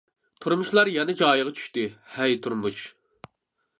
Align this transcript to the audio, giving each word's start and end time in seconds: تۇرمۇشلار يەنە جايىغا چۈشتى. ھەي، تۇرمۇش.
تۇرمۇشلار 0.45 0.89
يەنە 0.93 1.15
جايىغا 1.21 1.53
چۈشتى. 1.59 1.85
ھەي، 2.17 2.39
تۇرمۇش. 2.47 2.81